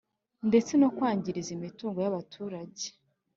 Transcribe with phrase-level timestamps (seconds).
[0.47, 2.85] ndetse no kwangiza imitungo yabaturage